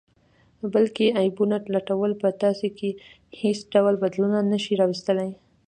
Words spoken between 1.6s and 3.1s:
لټول په تاسې کې